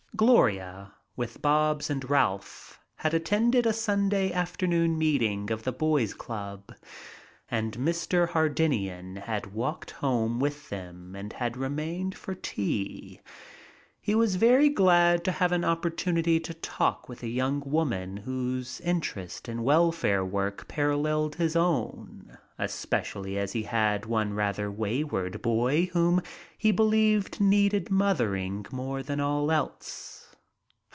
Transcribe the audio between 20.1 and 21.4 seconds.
work paralleled